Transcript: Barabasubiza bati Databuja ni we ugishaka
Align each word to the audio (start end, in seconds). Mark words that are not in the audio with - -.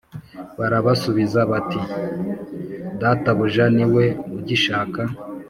Barabasubiza 0.59 1.39
bati 1.51 1.79
Databuja 3.01 3.65
ni 3.75 3.85
we 3.93 4.05
ugishaka 4.37 5.01